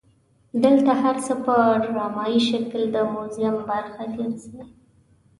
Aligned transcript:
دلته 0.63 0.91
هر 1.03 1.15
څه 1.25 1.33
په 1.45 1.55
ډرامایي 1.83 2.39
شکل 2.49 2.81
د 2.91 2.97
موزیم 3.13 3.55
برخه 3.69 4.03
ګرځي. 4.15 4.59